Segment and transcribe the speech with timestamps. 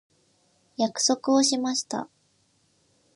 [0.77, 2.09] 約束をしました。